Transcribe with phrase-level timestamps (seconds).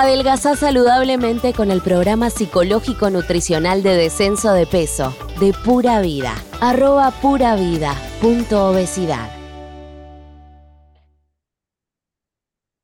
[0.00, 6.36] Adelgazá saludablemente con el programa psicológico nutricional de descenso de peso de Pura Vida.
[6.60, 9.28] Arroba pura vida punto obesidad.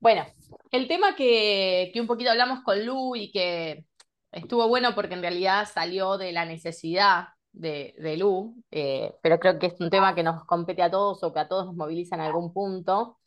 [0.00, 0.27] Bueno,
[0.72, 3.85] el tema que, un poquito hablamos con Lu y que
[4.33, 9.60] estuvo bueno porque en realidad salió de la necesidad de, de Lu, eh, pero creo
[9.60, 12.17] que es un tema que nos compete a todos o que a todos nos moviliza
[12.17, 13.21] en algún punto,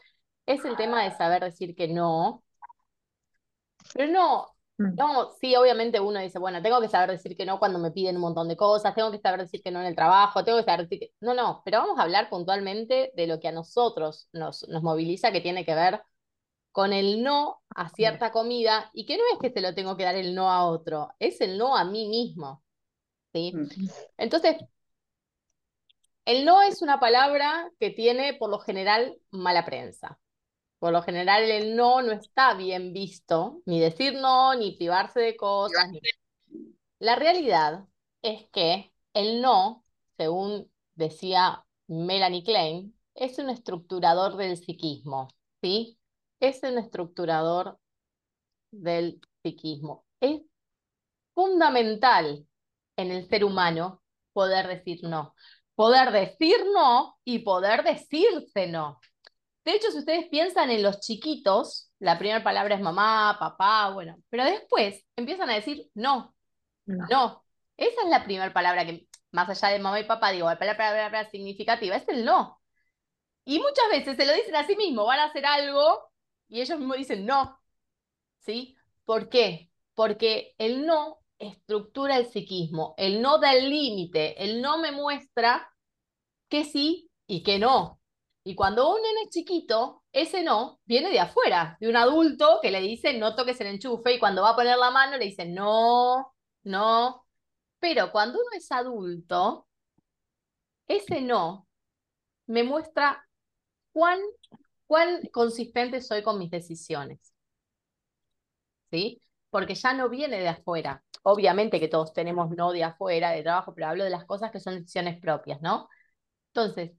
[0.45, 2.43] es el tema de saber decir que no.
[3.93, 4.95] Pero no, Mm.
[4.95, 8.15] no, sí, obviamente uno dice, bueno, tengo que saber decir que no cuando me piden
[8.15, 10.65] un montón de cosas, tengo que saber decir que no en el trabajo, tengo que
[10.65, 11.13] saber decir que...
[11.19, 15.31] No, no, pero vamos a hablar puntualmente de lo que a nosotros nos, nos moviliza,
[15.31, 16.01] que tiene que ver
[16.71, 20.03] con el no a cierta comida, y que no es que te lo tengo que
[20.03, 22.63] dar el no a otro, es el no a mí mismo.
[23.33, 23.53] ¿sí?
[23.55, 23.87] Mm.
[24.17, 24.57] Entonces,
[26.25, 30.19] el no es una palabra que tiene por lo general mala prensa.
[30.79, 35.35] Por lo general el no no está bien visto, ni decir no, ni privarse de
[35.37, 35.89] cosas.
[35.91, 36.01] ni-
[36.99, 37.85] La realidad
[38.21, 39.85] es que el no,
[40.17, 45.27] según decía Melanie Klein, es un estructurador del psiquismo,
[45.61, 45.99] ¿sí?
[46.39, 47.79] Es un estructurador
[48.71, 50.05] del psiquismo.
[50.19, 50.41] Es
[51.33, 52.45] fundamental
[52.97, 54.01] en el ser humano
[54.33, 55.35] poder decir no.
[55.75, 58.99] Poder decir no y poder decirse no.
[59.67, 64.15] De hecho, si ustedes piensan en los chiquitos, la primera palabra es mamá, papá, bueno,
[64.29, 66.33] pero después empiezan a decir no,
[66.85, 67.05] No.
[67.09, 67.43] no.
[67.75, 70.77] Esa es la primera palabra que, más allá de mamá y papá, digo, la palabra,
[70.77, 72.61] palabra- palabra significativa, es el no.
[73.43, 76.11] Y muchas veces se lo dicen a sí mismos, van a hacer algo
[76.47, 77.59] y ellos mismos dicen no.
[78.39, 78.77] ¿Sí?
[79.05, 79.69] ¿Por qué?
[79.95, 85.69] Porque el no estructura el psiquismo, el no da el límite, el no me muestra
[86.49, 87.99] que sí y que no.
[88.47, 92.79] Y cuando un es chiquito, ese no viene de afuera, de un adulto que le
[92.79, 96.33] dice no toques el enchufe y cuando va a poner la mano le dice no,
[96.63, 97.25] no.
[97.79, 99.67] Pero cuando uno es adulto,
[100.87, 101.67] ese no
[102.47, 103.27] me muestra
[103.93, 104.19] cuán,
[104.87, 107.33] cuán consistente soy con mis decisiones.
[108.91, 109.21] ¿Sí?
[109.49, 111.03] Porque ya no viene de afuera.
[111.23, 114.59] Obviamente que todos tenemos no de afuera, de trabajo, pero hablo de las cosas que
[114.61, 115.89] son decisiones propias, ¿no?
[116.53, 116.96] Entonces,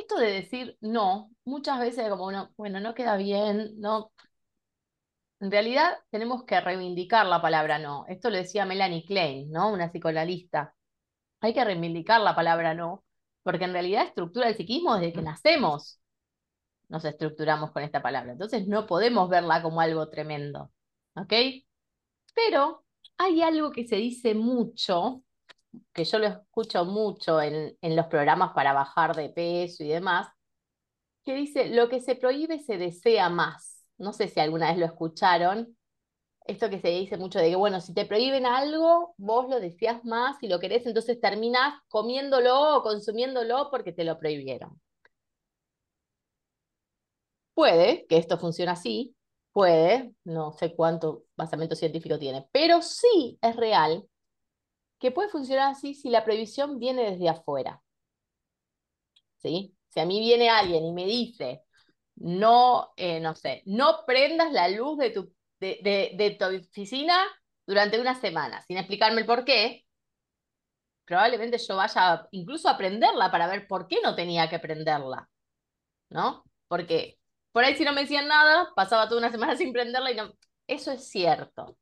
[0.00, 4.12] esto de decir no, muchas veces como bueno, no queda bien, no.
[5.40, 8.06] En realidad tenemos que reivindicar la palabra no.
[8.08, 9.72] Esto lo decía Melanie Klein, ¿no?
[9.72, 10.74] Una psicoanalista.
[11.40, 13.04] Hay que reivindicar la palabra no,
[13.42, 16.00] porque en realidad estructura el psiquismo desde que nacemos.
[16.88, 18.32] Nos estructuramos con esta palabra.
[18.32, 20.70] Entonces no podemos verla como algo tremendo.
[21.16, 21.32] ¿Ok?
[22.34, 22.84] Pero
[23.18, 25.22] hay algo que se dice mucho,
[25.92, 30.28] que yo lo escucho mucho en, en los programas para bajar de peso y demás,
[31.24, 33.84] que dice, lo que se prohíbe se desea más.
[33.98, 35.76] No sé si alguna vez lo escucharon.
[36.46, 40.04] Esto que se dice mucho de que, bueno, si te prohíben algo, vos lo deseas
[40.04, 44.80] más y lo querés, entonces terminás comiéndolo o consumiéndolo porque te lo prohibieron.
[47.54, 49.16] Puede que esto funcione así,
[49.52, 54.06] puede, no sé cuánto basamento científico tiene, pero sí es real
[54.98, 57.82] que puede funcionar así si la prohibición viene desde afuera.
[59.38, 59.74] ¿Sí?
[59.88, 61.62] Si a mí viene alguien y me dice,
[62.16, 67.16] no, eh, no sé, no prendas la luz de tu, de, de tu oficina
[67.66, 69.86] durante una semana, sin explicarme el por qué,
[71.04, 75.28] probablemente yo vaya incluso a prenderla para ver por qué no tenía que prenderla,
[76.10, 76.44] ¿no?
[76.68, 77.18] Porque
[77.52, 80.32] por ahí si no me decían nada, pasaba toda una semana sin prenderla y no...
[80.66, 81.78] Eso es cierto.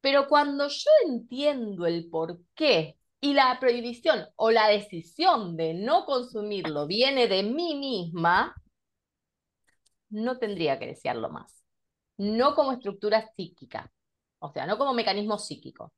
[0.00, 6.04] Pero cuando yo entiendo el por qué y la prohibición o la decisión de no
[6.04, 8.54] consumirlo viene de mí misma,
[10.10, 11.64] no tendría que desearlo más.
[12.18, 13.92] No como estructura psíquica,
[14.38, 15.92] o sea, no como mecanismo psíquico.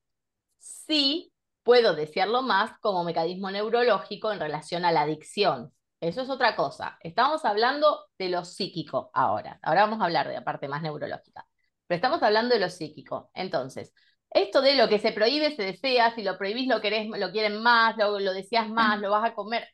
[0.59, 1.33] Sí
[1.63, 5.73] puedo desearlo más como mecanismo neurológico en relación a la adicción.
[6.01, 6.99] Eso es otra cosa.
[7.03, 9.59] Estamos hablando de lo psíquico ahora.
[9.63, 11.48] Ahora vamos a hablar de la parte más neurológica.
[11.89, 13.31] Pero estamos hablando de lo psíquico.
[13.35, 13.93] Entonces,
[14.31, 17.97] esto de lo que se prohíbe se desea, si lo prohibís lo lo quieren más,
[17.97, 19.67] lo, lo deseas más, lo vas a comer.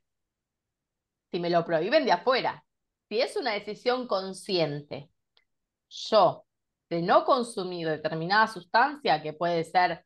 [1.30, 2.64] Si me lo prohíben de afuera,
[3.08, 5.10] si es una decisión consciente,
[5.90, 6.46] yo
[6.88, 10.04] de no consumir determinada sustancia, que puede ser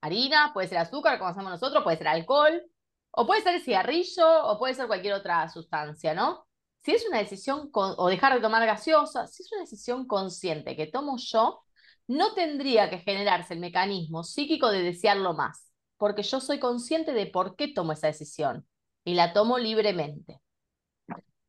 [0.00, 2.62] harina, puede ser azúcar, como hacemos nosotros, puede ser alcohol,
[3.10, 6.46] o puede ser cigarrillo, o puede ser cualquier otra sustancia, ¿no?
[6.84, 10.86] Si es una decisión, o dejar de tomar gaseosa, si es una decisión consciente que
[10.88, 11.62] tomo yo,
[12.08, 17.26] no tendría que generarse el mecanismo psíquico de desearlo más, porque yo soy consciente de
[17.26, 18.66] por qué tomo esa decisión
[19.04, 20.40] y la tomo libremente.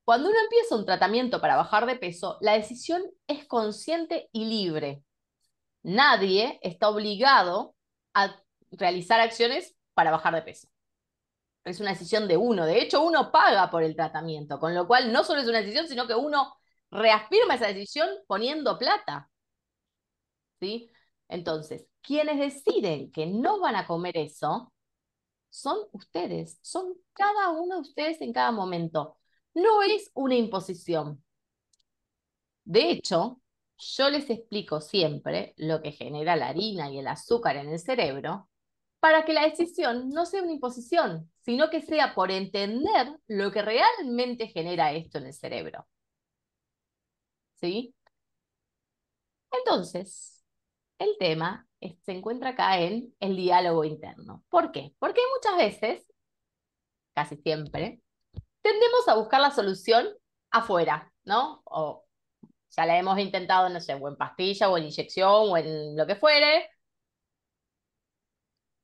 [0.06, 5.03] Cuando uno empieza un tratamiento para bajar de peso, la decisión es consciente y libre.
[5.81, 7.75] Nadie está obligado
[8.13, 8.35] a
[8.71, 10.68] realizar acciones para bajar de peso.
[11.63, 12.65] Es una decisión de uno.
[12.65, 15.88] De hecho, uno paga por el tratamiento, con lo cual no solo es una decisión,
[15.88, 16.56] sino que uno
[16.92, 19.30] reafirma esa decisión poniendo plata.
[20.60, 20.89] ¿Sí?
[21.27, 24.74] Entonces, quienes deciden que no van a comer eso
[25.50, 29.18] son ustedes, son cada uno de ustedes en cada momento.
[29.54, 31.24] No es una imposición.
[32.66, 33.42] De hecho,
[33.77, 38.50] yo les explico siempre lo que genera la harina y el azúcar en el cerebro
[39.00, 43.62] para que la decisión no sea una imposición, sino que sea por entender lo que
[43.62, 45.88] realmente genera esto en el cerebro.
[47.56, 47.94] ¿Sí?
[49.51, 50.44] Entonces,
[51.00, 54.44] el tema se encuentra acá en el diálogo interno.
[54.50, 54.94] ¿Por qué?
[55.00, 56.06] Porque muchas veces,
[57.13, 58.01] casi siempre,
[58.62, 60.07] tendemos a buscar la solución
[60.51, 61.62] afuera, ¿no?
[61.66, 62.06] O
[62.69, 66.07] ya la hemos intentado, no sé, o en pastilla, o en inyección, o en lo
[66.07, 66.69] que fuere.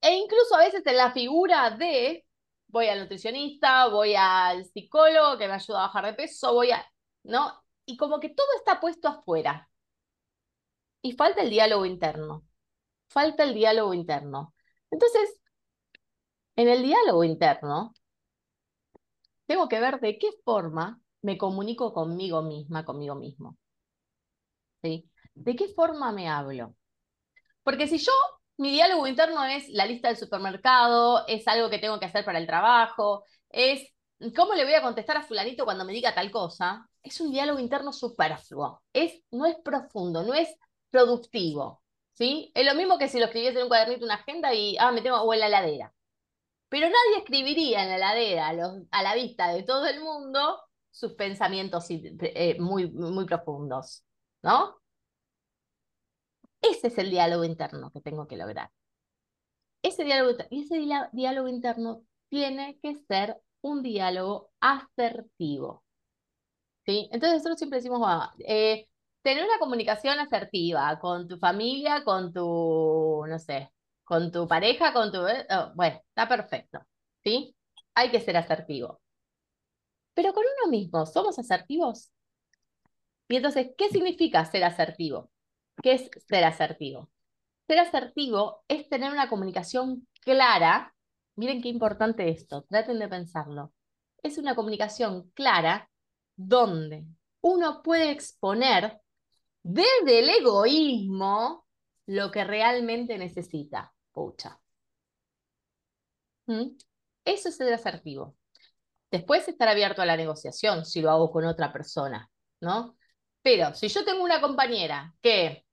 [0.01, 2.25] E incluso a veces en la figura de
[2.69, 6.85] voy al nutricionista, voy al psicólogo que me ayuda a bajar de peso, voy a,
[7.23, 7.61] ¿no?
[7.85, 9.69] Y como que todo está puesto afuera.
[11.01, 12.45] Y falta el diálogo interno.
[13.09, 14.53] Falta el diálogo interno.
[14.91, 15.39] Entonces,
[16.55, 17.93] en el diálogo interno,
[19.47, 23.57] tengo que ver de qué forma me comunico conmigo misma, conmigo mismo.
[24.83, 25.09] ¿Sí?
[25.33, 26.75] ¿De qué forma me hablo?
[27.63, 28.11] Porque si yo,
[28.59, 32.39] mi diálogo interno es la lista del supermercado, es algo que tengo que hacer para
[32.39, 33.93] el trabajo, es
[34.35, 37.59] cómo le voy a contestar a fulanito cuando me diga tal cosa, es un diálogo
[37.59, 40.53] interno superfluo, es, no es profundo, no es
[40.89, 41.81] productivo.
[42.13, 42.51] ¿Sí?
[42.53, 45.01] Es lo mismo que si lo escribiese en un cuadernito, una agenda y, ah, me
[45.01, 45.93] tengo, o en la heladera.
[46.67, 48.49] Pero nadie escribiría en la heladera
[48.91, 50.61] a, la vista de todo el mundo
[50.91, 54.03] sus pensamientos eh, muy, muy profundos,
[54.41, 54.81] ¿no?
[56.61, 58.71] Ese es el diálogo interno que tengo que lograr.
[59.81, 60.79] Ese diálogo, y ese
[61.13, 65.83] diálogo interno tiene que ser un diálogo asertivo.
[66.85, 67.07] ¿Sí?
[67.11, 68.01] Entonces nosotros siempre decimos,
[68.39, 68.87] eh,
[69.21, 73.71] tener una comunicación asertiva con tu familia, con tu, no sé,
[74.03, 75.19] con tu pareja, con tu...
[75.19, 76.79] Oh, bueno, está perfecto,
[77.23, 77.55] ¿sí?
[77.93, 79.01] Hay que ser asertivo.
[80.13, 82.11] Pero con uno mismo, ¿somos asertivos?
[83.29, 85.29] Y entonces, ¿qué significa ser asertivo?
[85.81, 87.09] ¿Qué es ser asertivo?
[87.67, 90.93] Ser asertivo es tener una comunicación clara.
[91.35, 93.73] Miren qué importante esto, traten de pensarlo.
[94.21, 95.89] Es una comunicación clara
[96.35, 97.05] donde
[97.41, 98.99] uno puede exponer
[99.63, 101.65] desde el egoísmo
[102.07, 103.93] lo que realmente necesita.
[104.11, 104.59] Pucha.
[106.47, 106.75] ¿Mm?
[107.23, 108.35] Eso es ser asertivo.
[109.11, 112.29] Después estar abierto a la negociación si lo hago con otra persona,
[112.61, 112.97] ¿no?
[113.41, 115.65] Pero si yo tengo una compañera que,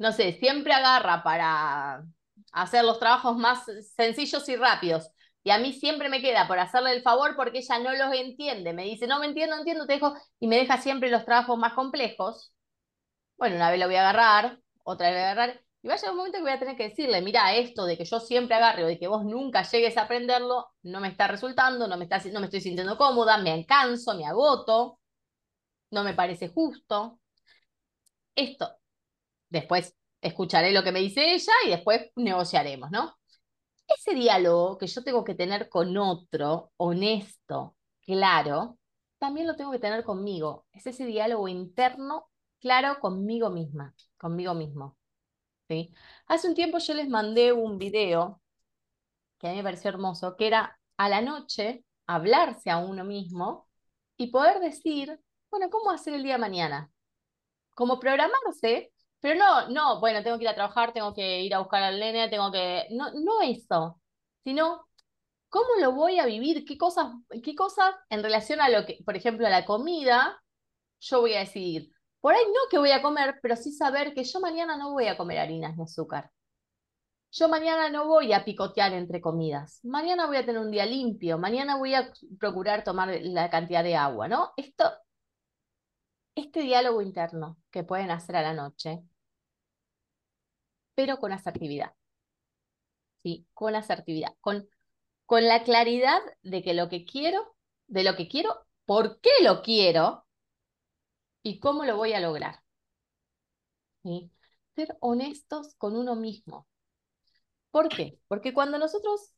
[0.00, 2.02] no sé, siempre agarra para
[2.52, 3.64] hacer los trabajos más
[3.96, 5.10] sencillos y rápidos,
[5.44, 8.72] y a mí siempre me queda por hacerle el favor porque ella no los entiende,
[8.72, 11.74] me dice, no me entiendo, entiendo, te dejo, y me deja siempre los trabajos más
[11.74, 12.52] complejos,
[13.38, 15.94] bueno, una vez lo voy a agarrar, otra vez lo voy a agarrar, y va
[15.94, 18.20] a llegar un momento que voy a tener que decirle, mira, esto de que yo
[18.20, 21.96] siempre agarre o de que vos nunca llegues a aprenderlo, no me está resultando, no
[21.96, 24.98] me, está, no me estoy sintiendo cómoda, me canso, me agoto,
[25.90, 27.20] no me parece justo.
[28.34, 28.79] Esto,
[29.50, 33.16] después escucharé lo que me dice ella y después negociaremos, ¿no?
[33.86, 38.78] Ese diálogo que yo tengo que tener con otro, honesto, claro,
[39.18, 40.66] también lo tengo que tener conmigo.
[40.72, 42.30] Es ese diálogo interno,
[42.60, 44.96] claro, conmigo misma, conmigo mismo.
[45.68, 45.92] ¿sí?
[46.26, 48.40] Hace un tiempo yo les mandé un video
[49.38, 53.68] que a mí me pareció hermoso, que era a la noche hablarse a uno mismo
[54.16, 55.18] y poder decir,
[55.50, 56.90] bueno, ¿cómo hacer el día de mañana?
[57.74, 61.60] Como programarse, pero no, no, bueno, tengo que ir a trabajar, tengo que ir a
[61.60, 64.00] buscar al nene, tengo que, no, no eso,
[64.44, 64.86] sino
[65.48, 67.12] cómo lo voy a vivir, qué cosas,
[67.42, 70.42] qué cosas en relación a lo que, por ejemplo, a la comida,
[71.00, 71.90] yo voy a decidir.
[72.20, 75.06] Por ahí no que voy a comer, pero sí saber que yo mañana no voy
[75.08, 76.30] a comer harinas ni azúcar.
[77.32, 79.80] Yo mañana no voy a picotear entre comidas.
[79.84, 81.38] Mañana voy a tener un día limpio.
[81.38, 84.52] Mañana voy a procurar tomar la cantidad de agua, ¿no?
[84.56, 84.84] Esto,
[86.34, 89.02] este diálogo interno que pueden hacer a la noche,
[91.00, 91.94] pero con asertividad.
[93.22, 93.46] ¿Sí?
[93.54, 94.34] Con asertividad.
[94.42, 94.68] Con,
[95.24, 99.62] con la claridad de que lo que quiero, de lo que quiero, por qué lo
[99.62, 100.26] quiero
[101.42, 102.60] y cómo lo voy a lograr.
[104.74, 106.66] Ser honestos con uno mismo.
[107.70, 108.18] ¿Por qué?
[108.28, 109.32] Porque cuando nosotros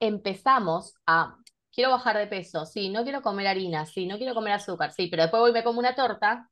[0.00, 1.36] empezamos a,
[1.70, 5.08] quiero bajar de peso, sí, no quiero comer harina, sí, no quiero comer azúcar, sí,
[5.08, 6.50] pero después voy me como una torta,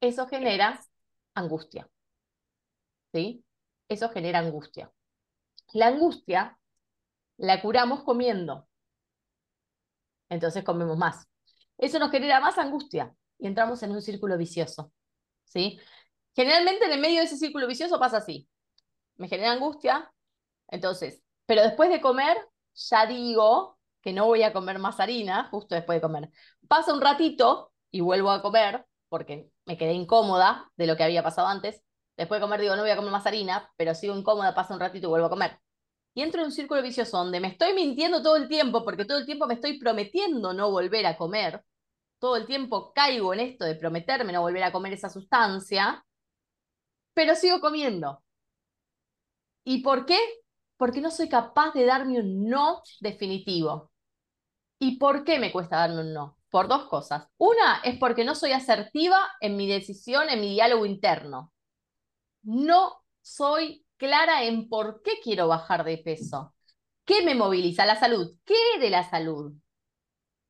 [0.00, 0.80] eso genera
[1.34, 1.88] angustia.
[3.12, 3.44] ¿Sí?
[3.88, 4.92] Eso genera angustia.
[5.72, 6.58] La angustia
[7.36, 8.68] la curamos comiendo.
[10.28, 11.28] Entonces comemos más.
[11.78, 14.92] Eso nos genera más angustia y entramos en un círculo vicioso.
[15.44, 15.78] ¿sí?
[16.34, 18.48] Generalmente en el medio de ese círculo vicioso pasa así.
[19.16, 20.12] Me genera angustia,
[20.68, 22.36] entonces, pero después de comer,
[22.74, 26.30] ya digo que no voy a comer más harina, justo después de comer.
[26.68, 31.22] Pasa un ratito y vuelvo a comer, porque me quedé incómoda de lo que había
[31.22, 31.82] pasado antes.
[32.16, 34.80] Después de comer digo, no voy a comer más harina, pero sigo incómoda, pasa un
[34.80, 35.58] ratito y vuelvo a comer.
[36.14, 39.18] Y entro en un círculo vicioso donde me estoy mintiendo todo el tiempo, porque todo
[39.18, 41.62] el tiempo me estoy prometiendo no volver a comer.
[42.18, 46.04] Todo el tiempo caigo en esto de prometerme no volver a comer esa sustancia,
[47.14, 48.22] pero sigo comiendo.
[49.64, 50.18] ¿Y por qué?
[50.76, 53.90] Porque no soy capaz de darme un no definitivo.
[54.78, 56.38] ¿Y por qué me cuesta darme un no?
[56.50, 57.28] Por dos cosas.
[57.38, 61.52] Una es porque no soy asertiva en mi decisión, en mi diálogo interno.
[62.46, 66.54] No soy clara en por qué quiero bajar de peso.
[67.04, 67.86] ¿Qué me moviliza?
[67.86, 68.38] La salud.
[68.44, 69.52] ¿Qué de la salud?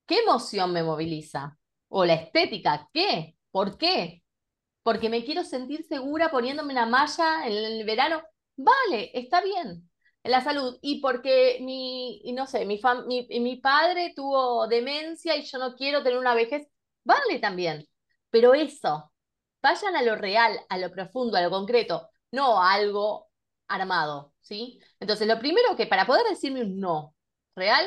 [0.07, 1.59] ¿Qué emoción me moviliza?
[1.89, 2.89] ¿O la estética?
[2.93, 3.37] ¿Qué?
[3.51, 4.23] ¿Por qué?
[4.83, 8.23] Porque me quiero sentir segura poniéndome una malla en el verano.
[8.57, 9.91] Vale, está bien.
[10.23, 10.79] En la salud.
[10.83, 12.81] Y porque mi, no sé, mi,
[13.41, 16.69] mi padre tuvo demencia y yo no quiero tener una vejez.
[17.05, 17.87] Vale también.
[18.31, 19.13] Pero eso,
[19.67, 23.29] vayan a lo real, a lo profundo, a lo concreto, no a algo
[23.67, 24.81] armado, ¿sí?
[25.01, 27.17] Entonces, lo primero que para poder decirme un no
[27.57, 27.85] real,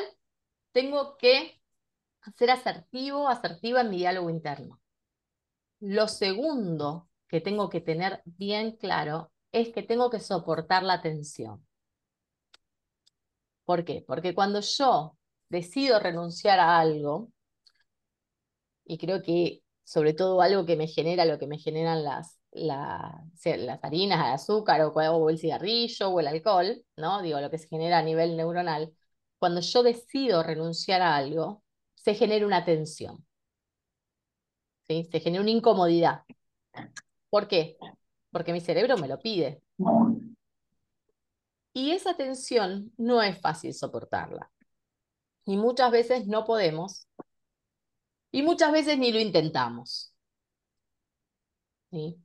[0.72, 1.58] tengo que
[2.36, 4.78] ser asertivo, asertiva en mi diálogo interno.
[5.80, 11.66] Lo segundo que tengo que tener bien claro es que tengo que soportar la tensión.
[13.64, 14.04] ¿Por qué?
[14.06, 15.16] Porque cuando yo
[15.48, 17.30] decido renunciar a algo,
[18.84, 23.12] y creo que sobre todo algo que me genera lo que me generan las, las
[23.82, 27.20] harinas, el azúcar o, el cigarrillo o el alcohol, ¿no?
[27.22, 28.94] Digo, lo que se genera a nivel neuronal,
[29.40, 31.64] cuando yo decido renunciar a algo,
[31.96, 33.26] se genera una tensión.
[34.86, 36.22] Se genera una incomodidad.
[37.28, 37.76] ¿Por qué?
[38.30, 39.60] Porque mi cerebro me lo pide.
[41.72, 44.52] Y esa tensión no es fácil soportarla.
[45.46, 47.08] Y muchas veces no podemos.
[48.32, 50.14] Y muchas veces ni lo intentamos.
[51.90, 52.20] ¿Sí?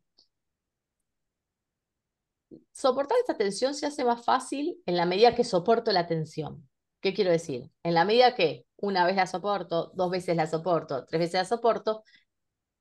[2.75, 6.69] soportar esta tensión se hace más fácil en la medida que soporto la tensión.
[7.01, 7.71] ¿Qué quiero decir?
[7.83, 11.45] En la medida que una vez la soporto, dos veces la soporto, tres veces la
[11.45, 12.03] soporto,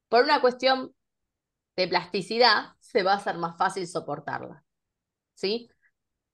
[0.09, 0.95] por una cuestión
[1.77, 4.65] de plasticidad se va a hacer más fácil soportarla.
[5.35, 5.69] ¿Sí?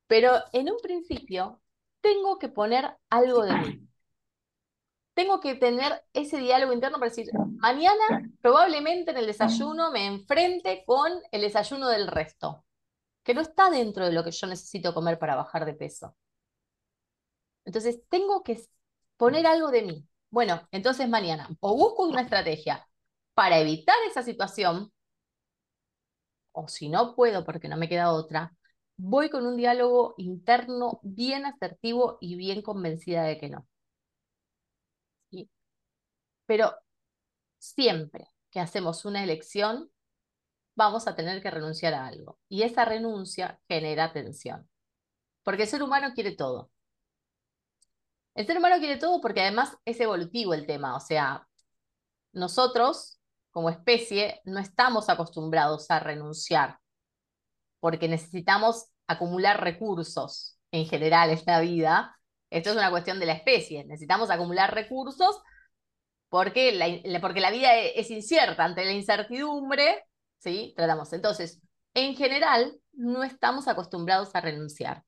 [0.07, 1.61] Pero en un principio
[2.01, 3.90] tengo que poner algo de mí.
[5.21, 10.83] Tengo que tener ese diálogo interno para decir, mañana probablemente en el desayuno me enfrente
[10.87, 12.65] con el desayuno del resto
[13.23, 16.17] que no está dentro de lo que yo necesito comer para bajar de peso.
[17.67, 18.63] Entonces, tengo que
[19.19, 20.09] poner algo de mí.
[20.31, 22.89] Bueno, entonces mañana o busco una estrategia
[23.35, 24.91] para evitar esa situación,
[26.53, 28.57] o si no puedo porque no me queda otra,
[28.97, 33.70] voy con un diálogo interno bien asertivo y bien convencida de que no.
[36.51, 36.75] Pero
[37.61, 39.89] siempre que hacemos una elección,
[40.75, 42.41] vamos a tener que renunciar a algo.
[42.49, 44.69] Y esa renuncia genera tensión.
[45.45, 46.73] Porque el ser humano quiere todo.
[48.35, 50.97] El ser humano quiere todo porque además es evolutivo el tema.
[50.97, 51.47] O sea,
[52.33, 53.21] nosotros
[53.53, 56.81] como especie no estamos acostumbrados a renunciar
[57.79, 62.19] porque necesitamos acumular recursos en general en la vida.
[62.51, 63.85] Esto es una cuestión de la especie.
[63.85, 65.41] Necesitamos acumular recursos
[66.31, 68.65] porque la, porque la vida es incierta.
[68.65, 70.07] Ante la incertidumbre,
[70.39, 70.73] ¿sí?
[70.77, 71.13] Tratamos.
[71.13, 71.61] Entonces,
[71.93, 75.05] en general, no estamos acostumbrados a renunciar,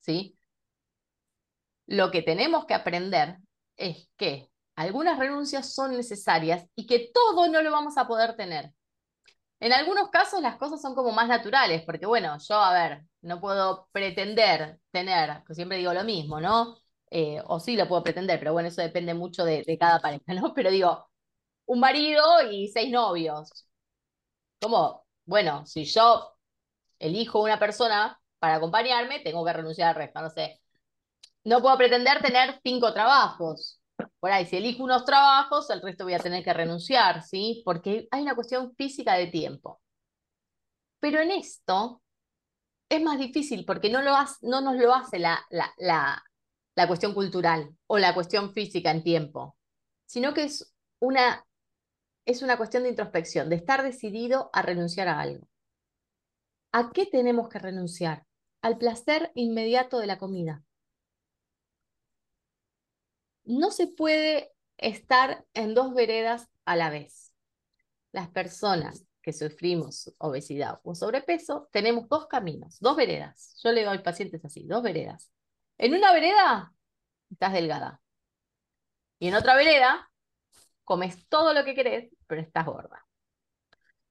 [0.00, 0.38] ¿sí?
[1.86, 3.38] Lo que tenemos que aprender
[3.76, 8.72] es que algunas renuncias son necesarias y que todo no lo vamos a poder tener.
[9.60, 13.40] En algunos casos las cosas son como más naturales, porque bueno, yo, a ver, no
[13.40, 16.76] puedo pretender tener, siempre digo lo mismo, ¿no?
[17.10, 20.24] Eh, o sí lo puedo pretender, pero bueno, eso depende mucho de, de cada pareja,
[20.34, 20.54] ¿no?
[20.54, 21.08] Pero digo,
[21.66, 23.50] un marido y seis novios.
[24.60, 26.36] Como, bueno, si yo
[26.98, 30.60] elijo una persona para acompañarme, tengo que renunciar al resto, no sé.
[31.44, 33.80] No puedo pretender tener cinco trabajos.
[34.20, 37.62] Por ahí, si elijo unos trabajos, el resto voy a tener que renunciar, ¿sí?
[37.64, 39.80] Porque hay una cuestión física de tiempo.
[41.00, 42.02] Pero en esto
[42.88, 44.12] es más difícil porque no, lo
[44.42, 46.24] no nos lo hace la, la,
[46.78, 49.56] la cuestión cultural o la cuestión física en tiempo,
[50.06, 51.44] sino que es una
[52.24, 55.48] es una cuestión de introspección, de estar decidido a renunciar a algo.
[56.70, 58.26] ¿A qué tenemos que renunciar?
[58.62, 60.62] Al placer inmediato de la comida.
[63.44, 67.32] No se puede estar en dos veredas a la vez.
[68.12, 73.58] Las personas que sufrimos obesidad o sobrepeso, tenemos dos caminos, dos veredas.
[73.64, 75.32] Yo le doy pacientes así, dos veredas.
[75.78, 76.72] En una vereda
[77.30, 78.00] estás delgada.
[79.18, 80.10] Y en otra vereda
[80.84, 83.06] comes todo lo que querés, pero estás gorda.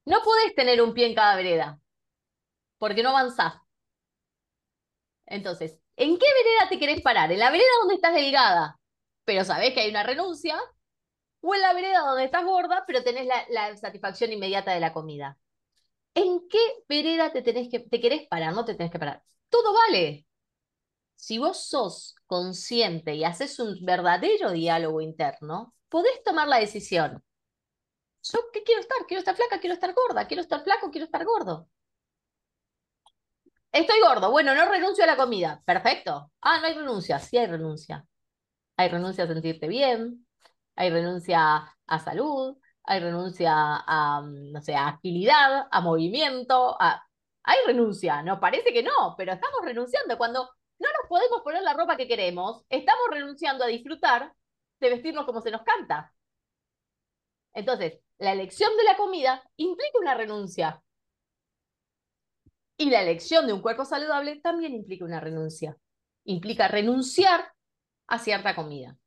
[0.06, 1.80] No podés tener un pie en cada vereda,
[2.78, 3.56] porque no avanzás.
[5.26, 7.32] Entonces, ¿en qué vereda te querés parar?
[7.32, 8.80] ¿En la vereda donde estás delgada,
[9.26, 10.58] pero sabés que hay una renuncia?
[11.42, 15.38] ¿O en la vereda donde estás gorda, pero tenés la, satisfacción inmediata de la comida?
[16.16, 16.60] ¿En qué
[16.90, 18.54] vereda te, tenés que, te querés parar?
[18.54, 19.24] No te tenés que parar.
[19.50, 20.27] Todo vale.
[21.18, 27.22] Si vos sos consciente y haces un verdadero diálogo interno, podés tomar la decisión.
[28.24, 28.98] ¿Yo qué quiero estar?
[29.08, 29.60] ¿Quiero estar flaca?
[29.60, 30.28] ¿Quiero estar gorda?
[30.28, 30.92] ¿Quiero estar flaco?
[30.92, 31.68] ¿Quiero estar gordo?
[33.72, 34.32] Estoy gordo.
[34.32, 35.62] Bueno, no renuncio a la comida.
[35.66, 36.32] Perfecto.
[36.42, 37.20] Ah, no hay renuncia.
[37.20, 38.06] Sí hay renuncia.
[38.78, 40.28] Hay renuncia a sentirte bien.
[40.76, 42.58] Hay renuncia a salud.
[42.84, 46.78] Hay renuncia a, no sé, a agilidad, a movimiento.
[46.80, 48.22] Hay renuncia.
[48.24, 50.18] Nos parece que no, pero estamos renunciando.
[50.18, 50.50] Cuando
[51.08, 54.34] podemos poner la ropa que queremos, estamos renunciando a disfrutar
[54.80, 56.14] de vestirnos como se nos canta.
[57.54, 60.84] Entonces, la elección de la comida implica una renuncia.
[62.78, 65.78] Y la elección de un cuerpo saludable también implica una renuncia.
[66.26, 67.52] Implica renunciar
[68.08, 68.98] a cierta comida.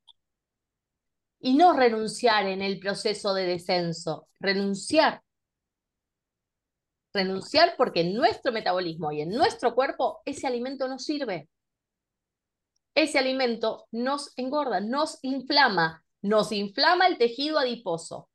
[1.38, 5.22] Y no renunciar en el proceso de descenso, renunciar.
[7.12, 11.48] Renunciar porque en nuestro metabolismo y en nuestro cuerpo ese alimento no sirve.
[12.94, 18.28] Ese alimento nos engorda, nos inflama, nos inflama el tejido adiposo.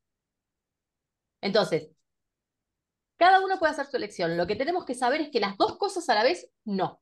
[1.42, 1.90] Entonces,
[3.18, 4.38] cada uno puede hacer su elección.
[4.38, 7.00] Lo que tenemos que saber es que las dos cosas a la vez, no.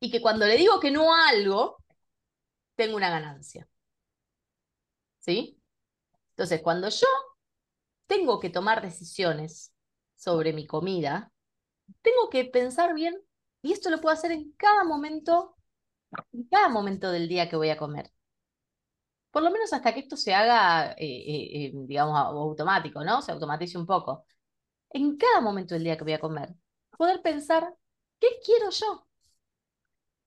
[0.00, 1.78] Y que cuando le digo que no a algo,
[2.76, 3.68] tengo una ganancia.
[5.18, 5.60] ¿Sí?
[6.30, 7.06] Entonces, cuando yo
[8.06, 9.72] tengo que tomar decisiones
[10.16, 11.32] sobre mi comida,
[12.02, 13.14] tengo que pensar bien,
[13.64, 15.56] y esto lo puedo hacer en cada momento,
[16.32, 18.12] en cada momento del día que voy a comer
[19.34, 23.20] por lo menos hasta que esto se haga, eh, eh, eh, digamos, automático, ¿no?
[23.20, 24.26] Se automatice un poco.
[24.90, 26.54] En cada momento del día que voy a comer,
[26.98, 27.74] poder pensar,
[28.20, 29.06] ¿qué quiero yo?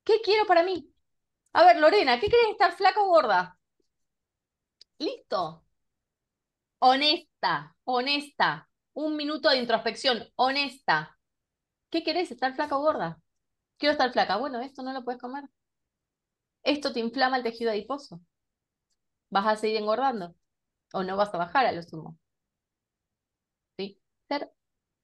[0.04, 0.92] ¿Qué quiero para mí?
[1.54, 3.58] A ver, Lorena, ¿qué querés estar flaca o gorda?
[5.00, 5.64] Listo.
[6.80, 8.68] Honesta, honesta.
[8.94, 11.18] Un minuto de introspección, honesta.
[11.90, 13.22] ¿Qué querés, estar flaca o gorda?
[13.78, 14.38] Quiero estar flaca.
[14.38, 15.44] Bueno, esto no lo puedes comer.
[16.64, 18.22] Esto te inflama el tejido adiposo
[19.30, 20.36] vas a seguir engordando
[20.94, 22.18] o no vas a bajar a lo sumo.
[23.78, 24.00] ¿Sí?
[24.28, 24.52] Ser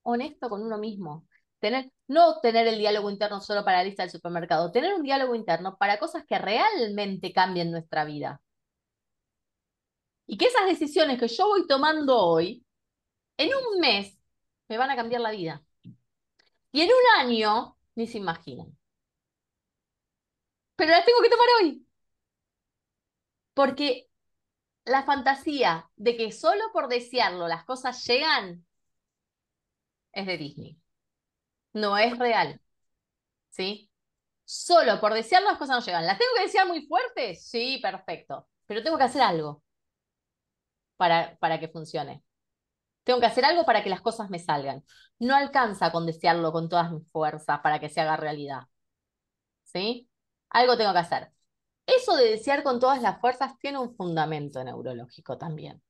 [0.04, 1.28] honesto con uno mismo.
[1.60, 5.36] Tener, no tener el diálogo interno solo para la lista del supermercado, tener un diálogo
[5.36, 8.42] interno para cosas que realmente cambien nuestra vida.
[10.26, 12.66] Y que esas decisiones que yo voy tomando hoy,
[13.38, 14.18] en un mes,
[14.70, 15.64] me van a cambiar la vida.
[16.72, 18.78] Y en un año, ni se imaginan.
[20.76, 21.86] Pero las tengo que tomar hoy.
[23.56, 24.10] Porque
[24.86, 28.66] la fantasía de que solo por desearlo las cosas llegan
[30.12, 30.80] es de Disney.
[31.74, 32.62] No es real.
[33.50, 33.92] ¿Sí?
[34.46, 36.06] Solo por desearlo las cosas no llegan.
[36.08, 37.48] ¿Las tengo que desear muy fuertes?
[37.48, 38.50] Sí, perfecto.
[38.68, 39.64] Pero tengo que hacer algo
[40.98, 42.24] para, para que funcione.
[43.04, 44.84] Tengo que hacer algo para que las cosas me salgan.
[45.20, 48.64] No alcanza con desearlo con todas mis fuerzas para que se haga realidad.
[49.64, 50.10] ¿Sí?
[50.50, 51.32] Algo tengo que hacer.
[51.86, 55.82] Eso de desear con todas las fuerzas tiene un fundamento neurológico también.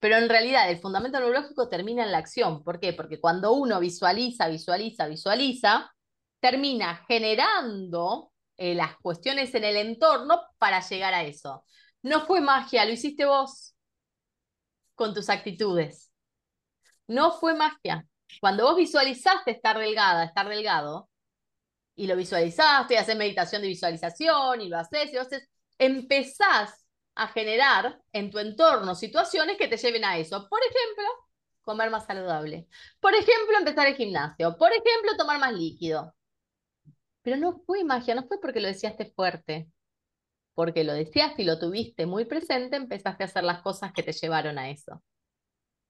[0.00, 2.62] Pero en realidad el fundamento neurológico termina en la acción.
[2.62, 2.92] ¿Por qué?
[2.92, 5.92] Porque cuando uno visualiza, visualiza, visualiza,
[6.40, 11.64] termina generando eh, las cuestiones en el entorno para llegar a eso.
[12.02, 13.74] No fue magia, lo hiciste vos
[14.94, 16.07] con tus actitudes.
[17.08, 18.06] No fue magia.
[18.40, 21.08] Cuando vos visualizaste estar delgada, estar delgado,
[21.96, 28.00] y lo visualizaste, y haces meditación de visualización y lo haces, haces, empezás a generar
[28.12, 30.48] en tu entorno situaciones que te lleven a eso.
[30.48, 31.04] Por ejemplo,
[31.62, 32.68] comer más saludable.
[33.00, 34.56] Por ejemplo, empezar el gimnasio.
[34.56, 36.14] Por ejemplo, tomar más líquido.
[37.22, 39.68] Pero no fue magia, no fue porque lo deseaste fuerte.
[40.54, 44.12] Porque lo deseaste y lo tuviste muy presente, empezaste a hacer las cosas que te
[44.12, 45.02] llevaron a eso.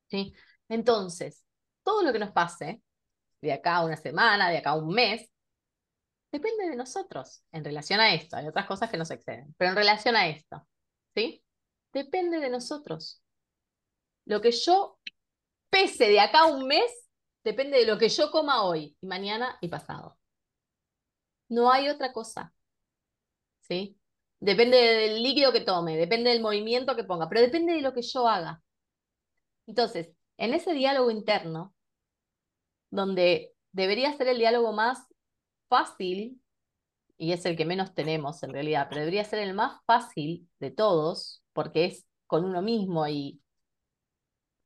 [0.08, 0.34] ¿Sí?
[0.68, 1.44] Entonces,
[1.82, 2.82] todo lo que nos pase,
[3.40, 5.30] de acá una semana, de acá un mes,
[6.32, 8.36] depende de nosotros en relación a esto.
[8.36, 10.66] Hay otras cosas que nos exceden, pero en relación a esto,
[11.14, 11.42] ¿sí?
[11.92, 13.22] Depende de nosotros.
[14.26, 14.98] Lo que yo
[15.70, 17.08] pese de acá un mes
[17.44, 20.18] depende de lo que yo coma hoy, y mañana y pasado.
[21.48, 22.52] No hay otra cosa.
[23.60, 23.98] ¿Sí?
[24.40, 28.02] Depende del líquido que tome, depende del movimiento que ponga, pero depende de lo que
[28.02, 28.62] yo haga.
[29.66, 31.74] Entonces, en ese diálogo interno,
[32.90, 35.06] donde debería ser el diálogo más
[35.68, 36.40] fácil,
[37.18, 40.70] y es el que menos tenemos en realidad, pero debería ser el más fácil de
[40.70, 43.40] todos, porque es con uno mismo y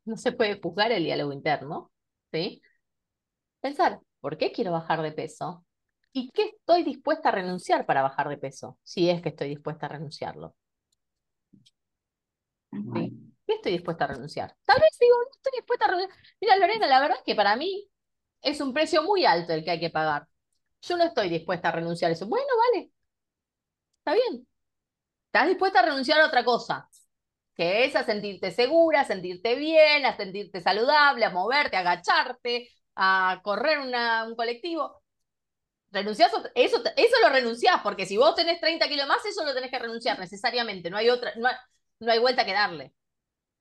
[0.04, 1.90] no se puede juzgar el diálogo interno,
[2.32, 2.62] ¿sí?
[3.60, 5.64] Pensar, ¿por qué quiero bajar de peso?
[6.12, 8.78] ¿Y qué estoy dispuesta a renunciar para bajar de peso?
[8.82, 10.54] Si es que estoy dispuesta a renunciarlo.
[12.70, 13.31] ¿Sí?
[13.52, 14.56] ¿Qué estoy dispuesta a renunciar?
[14.64, 16.18] Tal vez digo, no estoy dispuesta a renunciar.
[16.40, 17.88] Mira, Lorena, la verdad es que para mí
[18.42, 20.26] es un precio muy alto el que hay que pagar.
[20.82, 22.26] Yo no estoy dispuesta a renunciar a eso.
[22.26, 22.92] Bueno, vale.
[23.98, 24.46] Está bien.
[25.26, 26.88] ¿Estás dispuesta a renunciar a otra cosa?
[27.56, 32.70] Que es a sentirte segura, a sentirte bien, a sentirte saludable, a moverte, a agacharte,
[32.96, 35.02] a correr un colectivo.
[35.92, 39.70] Renunciás, eso, eso lo renunciás, porque si vos tenés 30 kilos más, eso lo tenés
[39.70, 40.90] que renunciar necesariamente.
[40.90, 41.48] No hay otra, no
[42.00, 42.94] no hay vuelta que darle.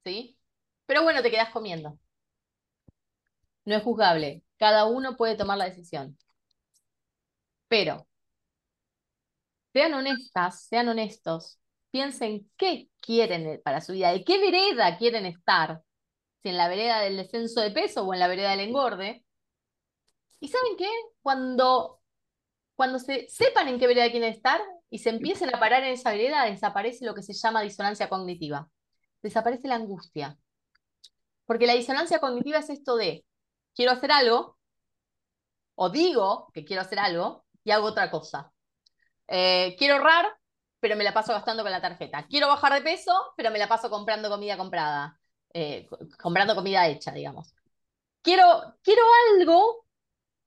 [0.04, 0.38] ¿Sí?
[0.86, 1.98] Pero bueno, te quedás comiendo.
[3.66, 4.44] No es juzgable.
[4.60, 6.16] Cada uno puede tomar la decisión.
[7.68, 8.06] Pero,
[9.74, 11.60] sean honestas, sean honestos,
[11.92, 15.82] piensen qué quieren para su vida, de qué vereda quieren estar,
[16.44, 19.26] si en la vereda del descenso de peso o en la vereda del engorde.
[20.40, 20.90] ¿Y saben qué?
[21.22, 22.02] Cuando,
[22.76, 26.12] cuando se sepan en qué vereda quieren estar y se empiecen a parar en esa
[26.12, 28.70] vereda, desaparece lo que se llama disonancia cognitiva.
[29.22, 30.38] Desaparece la angustia.
[31.46, 33.26] Porque la disonancia cognitiva es esto de,
[33.76, 34.58] quiero hacer algo,
[35.76, 38.52] o digo que quiero hacer algo, y hago otra cosa.
[39.28, 40.26] Eh, quiero ahorrar,
[40.80, 42.26] pero me la paso gastando con la tarjeta.
[42.28, 45.20] Quiero bajar de peso, pero me la paso comprando comida comprada,
[45.54, 45.88] eh,
[46.22, 47.54] comprando comida hecha, digamos.
[48.22, 49.04] Quiero, quiero
[49.38, 49.86] algo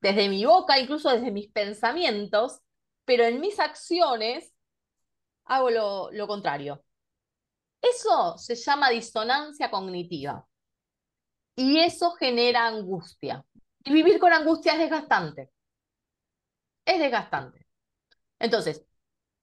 [0.01, 2.61] desde mi boca, incluso desde mis pensamientos,
[3.05, 4.53] pero en mis acciones
[5.45, 6.85] hago lo, lo contrario.
[7.85, 10.47] Eso se llama disonancia cognitiva.
[11.57, 13.45] Y eso genera angustia.
[13.85, 15.51] Y vivir con angustia es desgastante
[16.85, 17.67] es desgastante.
[18.39, 18.85] Entonces,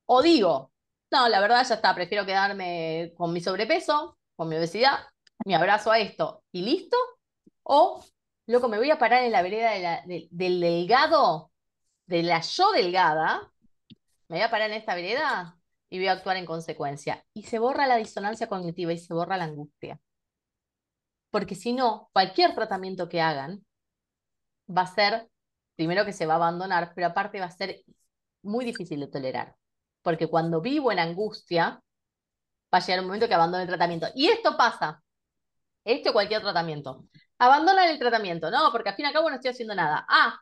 [0.06, 0.72] o digo,
[1.12, 5.00] no, la verdad ya está, prefiero quedarme con mi sobrepeso, con mi obesidad,
[5.46, 6.98] me abrazo a esto y listo,
[7.64, 8.04] o,
[8.48, 11.52] loco, me voy a parar en la vereda del delgado,
[12.06, 13.52] de la yo delgada,
[14.28, 15.58] me voy a parar en esta vereda
[15.92, 17.24] y voy a actuar en consecuencia.
[17.34, 20.00] Y se borra la disonancia cognitiva y se borra la angustia.
[21.30, 23.66] Porque si no, cualquier tratamiento que hagan
[24.70, 25.30] va a ser
[25.76, 27.84] primero que se va a abandonar, pero aparte va a ser
[28.42, 29.56] muy difícil de tolerar.
[30.02, 31.82] Porque cuando vivo en angustia,
[32.74, 34.08] va a llegar un momento que abandono el tratamiento.
[34.16, 35.04] Y esto pasa,
[35.84, 37.06] esto cualquier tratamiento.
[37.40, 40.06] Abandonan el tratamiento, no, porque al fin y al cabo no estoy haciendo nada.
[40.08, 40.40] Ah,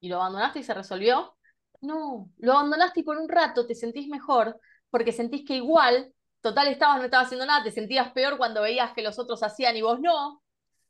[0.00, 1.36] ¿y lo abandonaste y se resolvió?
[1.80, 6.68] No, lo abandonaste y por un rato te sentís mejor, porque sentís que igual, total
[6.68, 9.82] estabas, no estabas haciendo nada, te sentías peor cuando veías que los otros hacían y
[9.82, 10.42] vos no.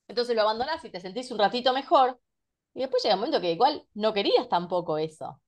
[0.08, 2.20] Entonces lo abandonás y te sentís un ratito mejor,
[2.74, 5.40] y después llega un momento que igual no querías tampoco eso.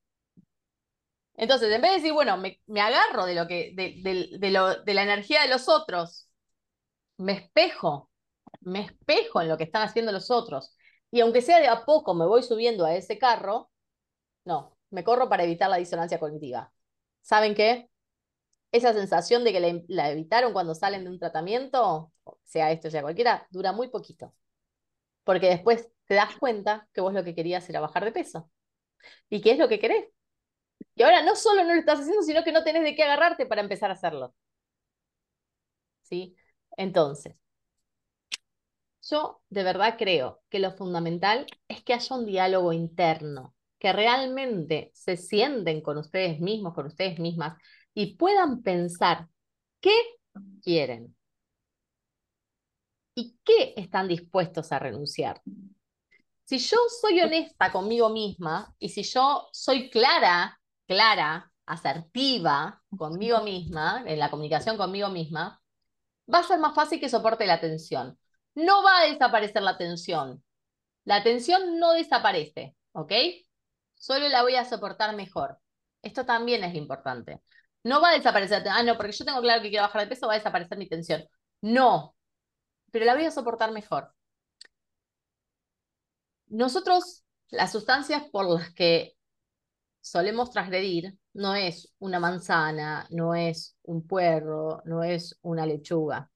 [1.35, 5.02] Entonces, en vez de decir, bueno, me, agarro de lo que, de, lo, de la
[5.02, 6.28] energía de los otros,
[7.18, 8.11] me espejo,
[8.61, 10.76] me espejo en lo que están haciendo los otros.
[11.11, 13.70] Y aunque sea de a poco me voy subiendo a ese carro,
[14.44, 16.72] no, me corro para evitar la disonancia cognitiva.
[17.22, 17.90] ¿Saben qué?
[18.72, 22.12] Esa sensación de que la, evitaron cuando salen de un tratamiento,
[22.44, 24.35] sea esto, sea cualquiera, dura muy poquito.
[25.24, 28.50] Porque después te das cuenta que vos lo que querías era bajar de peso.
[29.31, 30.09] ¿Y qué es lo que querés?
[30.94, 33.46] Y ahora no solo no lo estás haciendo, sino que no tenés de qué agarrarte
[33.46, 34.35] para empezar a hacerlo.
[36.02, 36.37] ¿Sí?
[36.76, 37.35] Entonces,
[39.02, 44.92] yo de verdad creo que lo fundamental es que haya un diálogo interno, que realmente
[44.95, 47.61] se sienten con ustedes mismos, con ustedes mismas,
[47.92, 49.27] y puedan pensar
[49.81, 49.92] qué
[50.62, 51.16] quieren
[53.14, 55.42] y qué están dispuestos a renunciar
[56.53, 64.05] si yo soy honesta conmigo misma y si yo soy clara, clara, asertiva conmigo misma,
[64.07, 65.62] en la comunicación conmigo misma,
[66.33, 68.18] va a ser más fácil que soporte la tensión.
[68.55, 70.45] No va a desaparecer la tensión.
[71.05, 73.12] La tensión no desaparece, ¿ok?
[74.03, 75.59] Solo la voy a soportar mejor.
[76.03, 77.41] Esto también es importante.
[77.85, 78.65] No va a desaparecer.
[78.69, 80.88] Ah, no, porque yo tengo claro que quiero bajar de peso, va a desaparecer mi
[80.88, 81.25] tensión.
[81.61, 82.17] No,
[82.93, 84.12] pero la voy a soportar mejor.
[86.49, 89.15] Nosotros, las sustancias por las que
[90.01, 96.31] solemos transgredir no es una manzana, no es un puerro, no es una lechuga.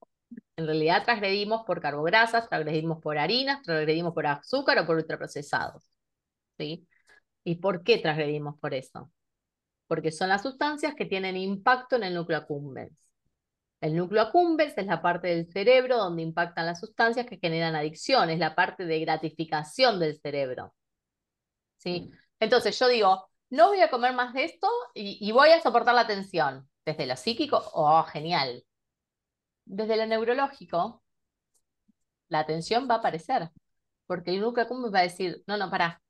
[0.56, 5.82] En realidad transgredimos por carbograsas, transgredimos por harinas, transgredimos por azúcar o por ultraprocesados.
[6.58, 6.86] ¿sí?
[7.46, 9.12] ¿Y por qué transgredimos por eso?
[9.86, 12.92] Porque son las sustancias que tienen impacto en el núcleo accumbens.
[13.80, 18.30] El núcleo accumbens es la parte del cerebro donde impactan las sustancias que generan adicción,
[18.30, 20.74] es la parte de gratificación del cerebro.
[21.76, 22.10] ¿sí?
[22.40, 25.94] Entonces yo digo, no voy a comer más de esto y, y voy a soportar
[25.94, 26.68] la tensión.
[26.84, 28.64] Desde lo psíquico, oh, genial.
[29.66, 31.04] Desde lo neurológico,
[32.26, 33.50] la atención va a aparecer,
[34.06, 36.02] porque el núcleo me va a decir, no, no, para,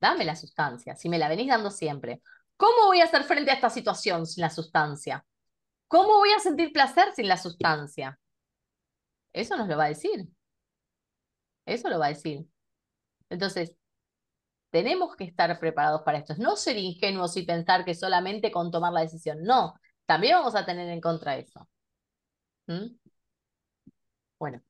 [0.00, 2.22] dame la sustancia, si me la venís dando siempre.
[2.56, 5.24] ¿Cómo voy a hacer frente a esta situación sin la sustancia?
[5.88, 8.18] ¿Cómo voy a sentir placer sin la sustancia?
[9.32, 10.28] Eso nos lo va a decir.
[11.66, 12.46] Eso lo va a decir.
[13.28, 13.76] Entonces,
[14.70, 16.34] tenemos que estar preparados para esto.
[16.38, 19.42] No ser ingenuos y pensar que solamente con tomar la decisión.
[19.42, 19.74] No,
[20.06, 21.68] también vamos a tener en contra eso.
[22.66, 22.96] ¿Mm?
[24.38, 24.60] Bueno,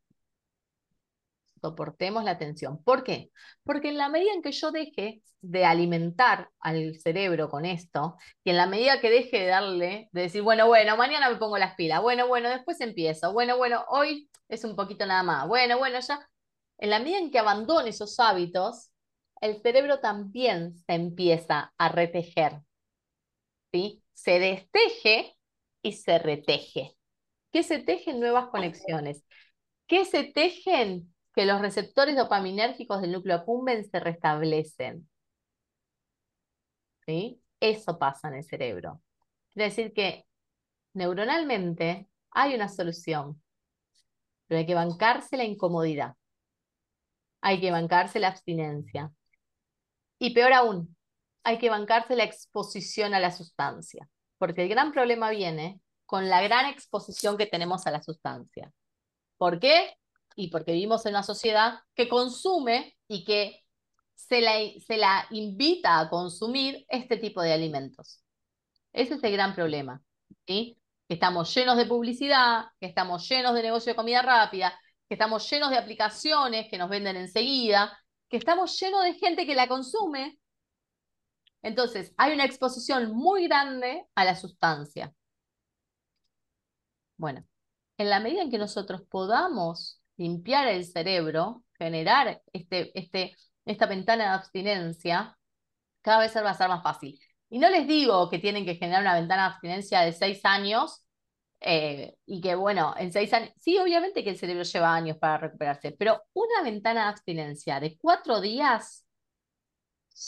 [1.61, 2.83] soportemos la tensión.
[2.83, 3.31] ¿Por qué?
[3.65, 8.51] Porque en la medida en que yo deje de alimentar al cerebro con esto, y
[8.51, 11.75] en la medida que deje de darle, de decir, bueno, bueno, mañana me pongo las
[11.75, 15.99] pilas, bueno, bueno, después empiezo, bueno, bueno, hoy es un poquito nada más, bueno, bueno,
[16.01, 16.29] ya,
[16.79, 18.91] en la medida en que abandone esos hábitos,
[19.41, 22.61] el cerebro también se empieza a retejer.
[23.73, 24.03] ¿sí?
[24.13, 25.35] Se desteje
[25.83, 26.97] y se reteje
[27.53, 29.25] que se tejen nuevas conexiones,
[29.87, 35.09] que se tejen que los receptores dopaminérgicos del núcleo accumbens se restablecen.
[37.07, 37.43] ¿Sí?
[37.61, 39.03] Eso pasa en el cerebro.
[39.53, 40.27] Quiere decir que
[40.95, 43.43] neuronalmente hay una solución,
[44.47, 46.17] pero hay que bancarse la incomodidad,
[47.41, 49.13] hay que bancarse la abstinencia.
[50.19, 50.97] Y peor aún,
[51.45, 56.43] hay que bancarse la exposición a la sustancia, porque el gran problema viene con la
[56.43, 58.73] gran exposición que tenemos a la sustancia.
[59.39, 59.97] ¿Por qué?
[60.37, 63.65] Y porque vivimos en una sociedad que consume y que
[64.15, 64.53] se la,
[64.87, 68.23] se la invita a consumir este tipo de alimentos.
[68.93, 70.03] Ese es el gran problema.
[70.47, 70.79] ¿sí?
[71.09, 75.49] Que estamos llenos de publicidad, que estamos llenos de negocio de comida rápida, que estamos
[75.51, 80.39] llenos de aplicaciones que nos venden enseguida, que estamos llenos de gente que la consume.
[81.63, 85.13] Entonces, hay una exposición muy grande a la sustancia.
[87.17, 87.45] Bueno,
[87.99, 94.25] en la medida en que nosotros podamos limpiar el cerebro, generar este, este, esta ventana
[94.25, 95.39] de abstinencia,
[96.03, 97.19] cada vez va a ser más fácil.
[97.49, 101.07] Y no les digo que tienen que generar una ventana de abstinencia de seis años
[101.61, 105.39] eh, y que, bueno, en seis años, sí, obviamente que el cerebro lleva años para
[105.39, 109.07] recuperarse, pero una ventana de abstinencia de cuatro días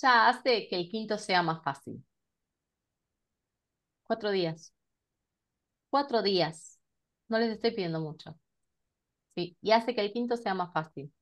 [0.00, 2.02] ya hace que el quinto sea más fácil.
[4.05, 4.72] Cuatro días.
[5.90, 6.81] Cuatro días.
[7.28, 8.37] No les estoy pidiendo mucho.
[9.35, 9.57] ¿Sí?
[9.62, 11.12] Y hace que el quinto sea más fácil.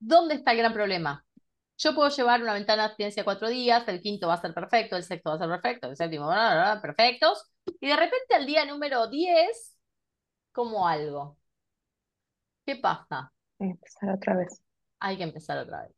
[0.00, 1.24] ¿Dónde está el gran problema?
[1.76, 4.96] Yo puedo llevar una ventana de abstinencia cuatro días, el quinto va a ser perfecto,
[4.96, 6.28] el sexto va a ser perfecto, el séptimo,
[6.82, 7.44] perfectos,
[7.80, 9.76] y de repente al día número 10,
[10.52, 11.38] como algo.
[12.66, 13.32] ¿Qué pasa?
[13.60, 14.62] Hay que empezar otra vez.
[15.00, 15.94] Hay que empezar otra vez.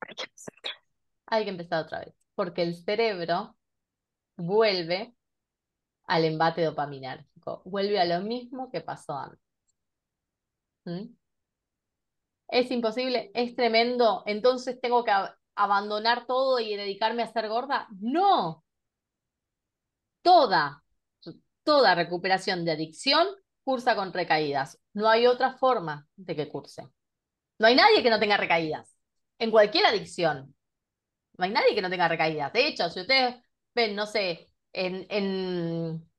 [0.00, 0.84] Hay que empezar otra vez.
[1.26, 2.14] Hay que empezar otra vez.
[2.34, 3.56] Porque el cerebro
[4.36, 5.14] vuelve
[6.06, 7.62] al embate dopaminérgico.
[7.64, 9.43] Vuelve a lo mismo que pasó antes.
[12.48, 15.12] Es imposible, es tremendo, entonces tengo que
[15.56, 17.88] abandonar todo y dedicarme a ser gorda.
[18.00, 18.64] No.
[20.22, 20.82] Toda,
[21.64, 23.26] toda recuperación de adicción
[23.64, 24.80] cursa con recaídas.
[24.92, 26.82] No hay otra forma de que curse.
[27.58, 28.96] No hay nadie que no tenga recaídas.
[29.38, 30.54] En cualquier adicción.
[31.36, 32.52] No hay nadie que no tenga recaídas.
[32.52, 33.36] De hecho, si ustedes
[33.74, 36.10] ven, no sé, en, en,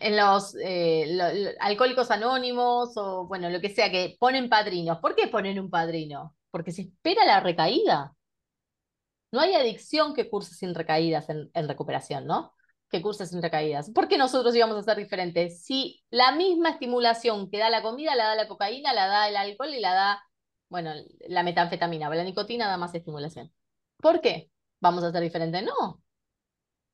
[0.00, 4.98] los eh, alcohólicos anónimos o bueno, lo que sea, que ponen padrinos.
[4.98, 6.36] ¿Por qué ponen un padrino?
[6.50, 8.14] Porque se espera la recaída.
[9.32, 12.54] No hay adicción que curse sin recaídas en, recuperación, ¿no?
[12.90, 13.90] Que curse sin recaídas.
[13.90, 15.64] ¿Por qué nosotros íbamos a ser diferentes?
[15.64, 19.36] Si la misma estimulación que da la comida la da la cocaína, la da el
[19.36, 20.22] alcohol y la da,
[20.68, 20.92] bueno,
[21.28, 23.52] la metanfetamina, la nicotina da más estimulación.
[23.98, 24.50] ¿Por qué?
[24.80, 25.62] ¿Vamos a ser diferentes?
[25.64, 26.02] No,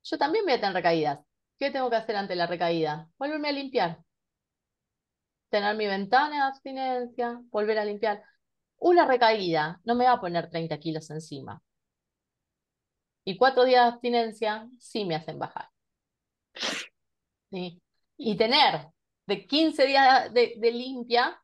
[0.05, 1.21] yo también voy a tener recaídas.
[1.59, 3.09] ¿Qué tengo que hacer ante la recaída?
[3.19, 4.05] Volverme a limpiar.
[5.51, 8.23] Tener mi ventana de abstinencia, volver a limpiar.
[8.79, 11.63] Una recaída no me va a poner 30 kilos encima.
[13.25, 15.69] Y cuatro días de abstinencia sí me hacen bajar.
[17.51, 18.89] Y tener
[19.27, 21.41] de 15 días de, de limpia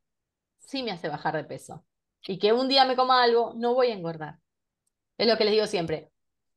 [0.58, 1.84] sí me hace bajar de peso.
[2.26, 4.38] Y que un día me coma algo, no voy a engordar.
[5.16, 6.10] Es lo que les digo siempre.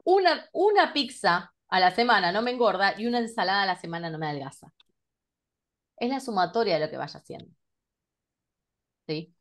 [0.03, 4.09] Una, una pizza a la semana no me engorda y una ensalada a la semana
[4.11, 4.71] no me adelgaza.
[5.97, 7.55] es la sumatoria de lo que vaya haciendo.
[9.07, 9.33] ¿Sí?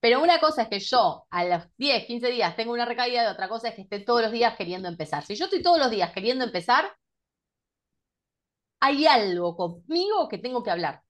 [0.00, 3.26] Pero una cosa es que yo a los 10, 15 días tengo una recaída y
[3.26, 5.24] otra cosa es que esté todos los días queriendo empezar.
[5.24, 6.96] Si yo estoy todos los días queriendo empezar,
[8.80, 11.02] hay algo conmigo que tengo que hablar.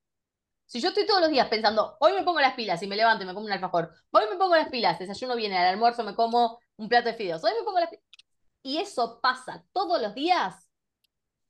[0.66, 3.24] Si yo estoy todos los días pensando, hoy me pongo las pilas y me levanto
[3.24, 6.14] y me como un alfajor, hoy me pongo las pilas, desayuno viene, al almuerzo me
[6.14, 8.04] como un plato de fideos, hoy me pongo las pilas,
[8.66, 10.68] y eso pasa todos los días,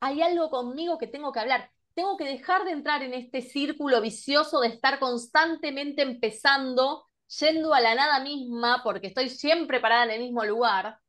[0.01, 1.71] hay algo conmigo que tengo que hablar.
[1.95, 7.07] Tengo que dejar de entrar en este círculo vicioso de estar constantemente empezando,
[7.41, 11.01] yendo a la nada misma, porque estoy siempre parada en el mismo lugar,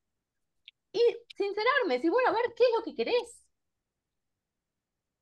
[0.94, 1.02] y
[1.36, 3.46] sincerarme, decir, bueno, a ver, ¿qué es lo que querés?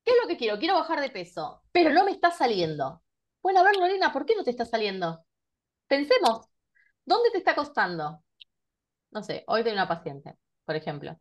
[0.04, 0.60] ¿Qué es lo que quiero?
[0.60, 3.02] Quiero bajar de peso, pero no me está saliendo.
[3.42, 5.26] Bueno, a ver, Lorena, ¿por qué no te está saliendo?
[5.88, 6.48] Pensemos,
[7.06, 8.24] ¿dónde te está costando?
[9.10, 11.18] No sé, hoy tengo una paciente, por ejemplo,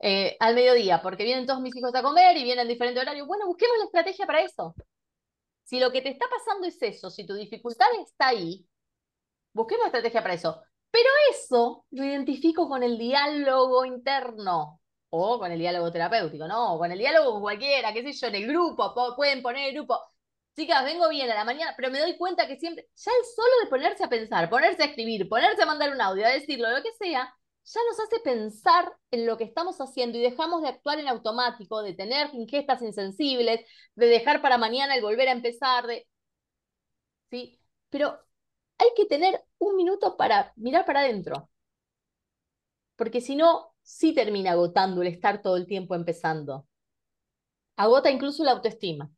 [0.00, 3.26] eh, al mediodía, porque vienen todos mis hijos a comer y vienen en diferente horario.
[3.26, 4.74] Bueno, busquemos la estrategia para eso.
[5.64, 8.66] Si lo que te está pasando es eso, si tu dificultad está ahí,
[9.52, 10.62] busquemos la estrategia para eso.
[10.90, 14.80] Pero eso lo identifico con el diálogo interno
[15.10, 16.74] o con el diálogo terapéutico, ¿no?
[16.74, 19.74] O con el diálogo con cualquiera, qué sé yo, en el grupo, pueden poner el
[19.74, 19.98] grupo.
[20.56, 23.52] Chicas, vengo bien a la mañana, pero me doy cuenta que siempre, ya el solo
[23.62, 26.82] de ponerse a pensar, ponerse a escribir, ponerse a mandar un audio, a decirlo, lo
[26.82, 27.32] que sea,
[27.74, 31.82] ya nos hace pensar en lo que estamos haciendo y dejamos de actuar en automático,
[31.82, 33.60] de tener ingestas insensibles,
[33.94, 36.06] de dejar para mañana el volver a empezar, de...
[37.30, 37.60] ¿sí?
[37.90, 38.18] Pero
[38.78, 41.50] hay que tener un minuto para mirar para adentro,
[42.96, 46.66] porque si no, sí termina agotando el estar todo el tiempo empezando.
[47.76, 49.10] Agota incluso la autoestima.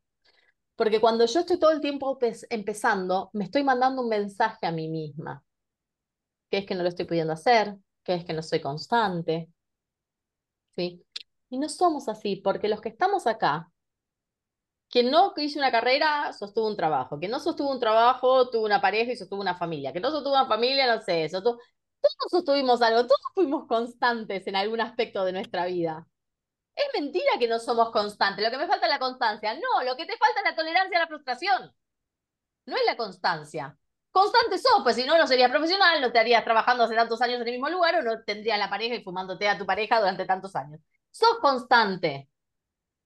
[0.77, 2.19] Porque cuando yo estoy todo el tiempo
[2.51, 5.45] empezando, me estoy mandando un mensaje a mí misma,
[6.51, 7.77] que es que no lo estoy pudiendo hacer,
[8.11, 9.49] que es que no soy constante.
[10.77, 11.05] ¿Sí?
[11.51, 13.71] Y no somos así, porque los que estamos acá,
[14.89, 17.19] quien no hizo una carrera, sostuvo un trabajo.
[17.19, 19.93] Quien no sostuvo un trabajo, tuvo una pareja y sostuvo una familia.
[19.93, 21.59] Que no sostuvo una familia, no sé, sostuvo...
[22.01, 26.07] Todos sostuvimos algo, todos fuimos constantes en algún aspecto de nuestra vida.
[26.75, 29.55] Es mentira que no somos constantes, lo que me falta es la constancia.
[29.55, 31.75] No, lo que te falta es la tolerancia a la frustración.
[32.67, 33.79] No es la constancia.
[34.13, 37.47] Constante sos, pues si no, no serías profesional, no estarías trabajando hace tantos años en
[37.47, 40.57] el mismo lugar o no tendrías la pareja y fumándote a tu pareja durante tantos
[40.57, 40.81] años.
[41.11, 42.29] Sos constante.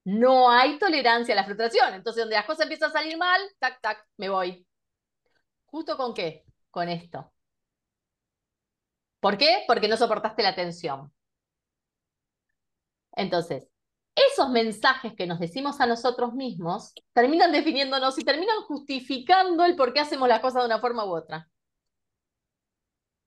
[0.04, 1.94] No hay tolerancia a la frustración.
[1.94, 4.66] Entonces, donde las cosas empiezan a salir mal, tac, tac, me voy.
[5.66, 6.44] ¿Justo con qué?
[6.70, 7.32] Con esto.
[9.20, 9.64] ¿Por qué?
[9.66, 11.12] Porque no soportaste la tensión.
[13.16, 13.68] Entonces,
[14.14, 19.92] esos mensajes que nos decimos a nosotros mismos terminan definiéndonos y terminan justificando el por
[19.92, 21.48] qué hacemos las cosas de una forma u otra.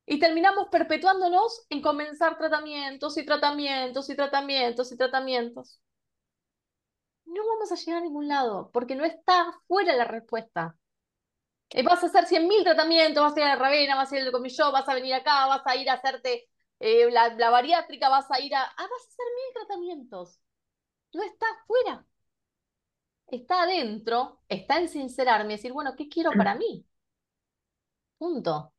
[0.06, 5.82] Y terminamos perpetuándonos en comenzar tratamientos y tratamientos y tratamientos y tratamientos.
[7.26, 10.78] No vamos a llegar a ningún lado porque no está fuera la respuesta.
[11.70, 14.24] Eh, vas a hacer 100.000 tratamientos, vas a ir a la Ravena, vas a ir
[14.24, 18.32] al comillón, vas a venir acá, vas a ir a hacerte eh, la, bariátrica, vas
[18.32, 18.64] a ir a...
[18.64, 20.40] Ah, vas a hacer mil tratamientos.
[21.14, 22.06] No está afuera.
[23.28, 26.86] Está adentro, está en sincerarme y decir, bueno, ¿qué quiero para mí?
[28.20, 28.74] Punto.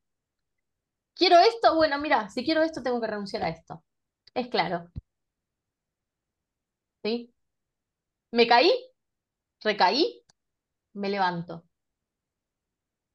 [1.15, 1.75] ¿Quiero esto?
[1.77, 3.85] Bueno, mira, si quiero esto, tengo que renunciar a esto.
[4.35, 4.91] Es claro.
[7.03, 7.33] ¿Sí?
[8.33, 8.73] ¿Me caí?
[9.63, 10.25] ¿Recaí?
[10.95, 11.69] Me levanto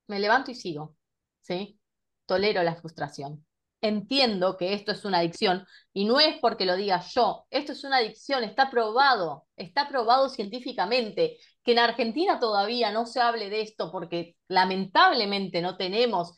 [0.07, 0.95] me levanto y sigo,
[1.41, 1.79] ¿sí?
[2.25, 3.45] Tolero la frustración.
[3.83, 7.83] Entiendo que esto es una adicción y no es porque lo diga yo, esto es
[7.83, 11.37] una adicción, está probado, está probado científicamente.
[11.63, 16.37] Que en Argentina todavía no se hable de esto porque lamentablemente no tenemos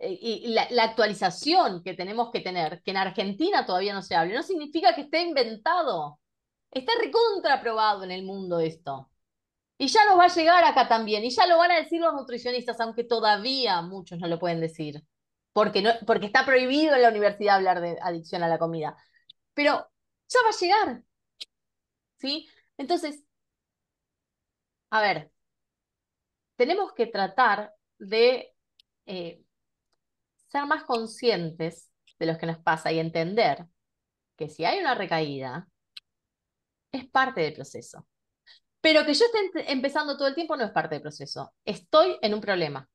[0.00, 4.16] eh, y la, la, actualización que tenemos que tener, que en Argentina todavía no se
[4.16, 6.18] hable, no significa que esté inventado.
[6.72, 9.10] Está recontraprobado en el mundo esto.
[9.78, 12.14] Y ya nos va a llegar acá también, y ya lo van a decir los
[12.14, 15.02] nutricionistas, aunque todavía muchos no lo pueden decir,
[15.52, 18.96] porque, no, porque está prohibido en la universidad hablar de adicción a la comida.
[19.54, 19.88] Pero
[20.28, 21.04] ya va a llegar.
[22.18, 22.48] ¿Sí?
[22.76, 23.24] Entonces,
[24.90, 25.30] a ver,
[26.56, 28.54] tenemos que tratar de
[29.06, 29.42] eh,
[30.48, 33.66] ser más conscientes de lo que nos pasa y entender
[34.36, 35.68] que si hay una recaída,
[36.92, 38.06] es parte del proceso.
[38.82, 41.54] Pero que yo esté empezando todo el tiempo no es parte del proceso.
[41.64, 42.89] Estoy en un problema.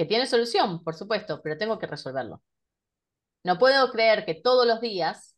[0.00, 2.42] Que tiene solución, por supuesto, pero tengo que resolverlo.
[3.44, 5.36] No puedo creer que todos los días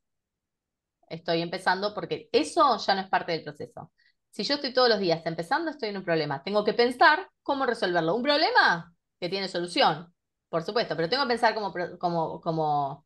[1.08, 3.90] estoy empezando porque eso ya no es parte del proceso.
[4.30, 6.44] Si yo estoy todos los días empezando, estoy en un problema.
[6.44, 8.14] Tengo que pensar cómo resolverlo.
[8.14, 10.14] Un problema que tiene solución,
[10.48, 13.04] por supuesto, pero tengo que pensar cómo, cómo, cómo,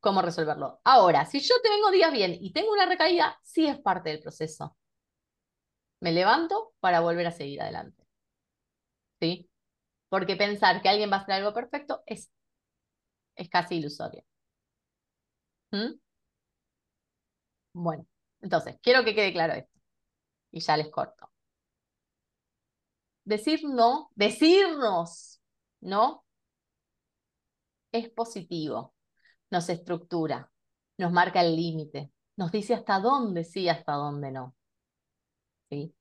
[0.00, 0.80] cómo resolverlo.
[0.84, 4.74] Ahora, si yo tengo días bien y tengo una recaída, sí es parte del proceso.
[6.00, 8.06] Me levanto para volver a seguir adelante.
[9.20, 9.50] ¿Sí?
[10.14, 12.30] Porque pensar que alguien va a hacer algo perfecto es,
[13.34, 14.22] es casi ilusorio.
[15.72, 15.98] ¿Mm?
[17.72, 18.06] Bueno,
[18.40, 19.80] entonces, quiero que quede claro esto.
[20.52, 21.28] Y ya les corto.
[23.24, 25.42] Decir no, decirnos
[25.80, 26.24] no,
[27.90, 28.94] es positivo.
[29.50, 30.48] Nos estructura,
[30.96, 34.54] nos marca el límite, nos dice hasta dónde sí, hasta dónde no.
[35.70, 35.92] ¿Sí?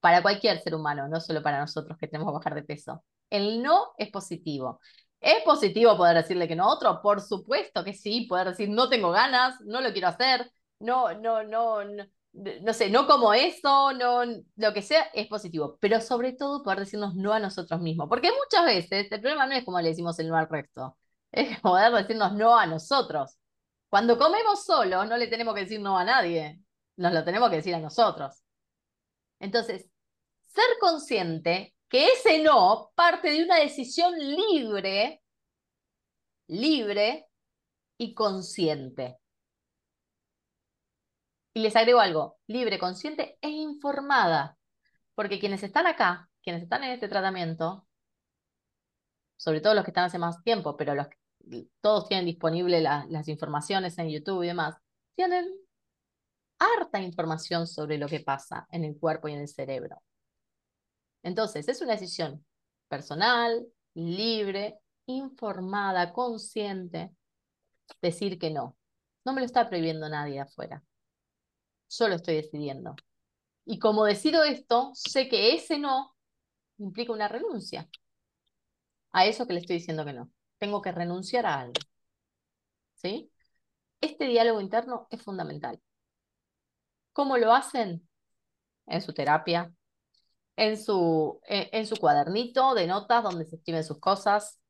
[0.00, 3.02] Para cualquier ser humano, no solo para nosotros que tenemos que bajar de peso.
[3.32, 4.80] El no es positivo.
[5.20, 7.00] ¿Es positivo poder decirle que no a otro?
[7.00, 11.42] Por supuesto que sí, poder decir no tengo ganas, no lo quiero hacer, no, no,
[11.42, 14.22] no, no, no sé, no como eso, no,
[14.56, 15.78] lo que sea, es positivo.
[15.80, 18.08] Pero sobre todo poder decirnos no a nosotros mismos.
[18.08, 20.98] Porque muchas veces el problema no es como le decimos el no al resto,
[21.30, 23.38] es poder decirnos no a nosotros.
[23.88, 26.60] Cuando comemos solos, no le tenemos que decir no a nadie,
[26.96, 28.42] nos lo tenemos que decir a nosotros.
[29.38, 29.88] Entonces,
[30.40, 35.22] ser consciente que ese no parte de una decisión libre,
[36.46, 37.26] libre
[37.98, 39.18] y consciente.
[41.52, 44.56] Y les agrego algo, libre, consciente e informada,
[45.14, 47.86] porque quienes están acá, quienes están en este tratamiento,
[49.36, 50.94] sobre todo los que están hace más tiempo, pero
[51.82, 54.78] todos tienen disponible las informaciones en YouTube y demás,
[55.14, 55.46] tienen
[56.58, 60.02] harta información sobre lo que pasa en el cuerpo y en el cerebro.
[61.22, 62.44] Entonces, es una decisión
[62.88, 67.14] personal, libre, informada, consciente,
[68.00, 68.76] decir que no.
[69.24, 70.82] No me lo está prohibiendo nadie afuera.
[71.90, 72.96] Yo lo estoy decidiendo.
[73.64, 76.14] Y como decido esto, sé que ese no
[76.78, 77.88] implica una renuncia
[79.12, 80.30] a eso que le estoy diciendo que no.
[80.58, 81.80] Tengo que renunciar a algo.
[82.94, 83.30] ¿Sí?
[84.00, 85.80] Este diálogo interno es fundamental.
[87.12, 88.08] ¿Cómo lo hacen?
[88.86, 89.72] En su terapia,
[90.56, 94.60] en su, eh, en su cuadernito de notas donde se escriben sus cosas,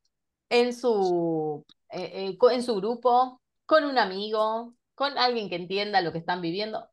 [0.48, 6.12] en su, eh, eh, en su grupo, con un amigo, con alguien que entienda lo
[6.12, 6.88] que están viviendo.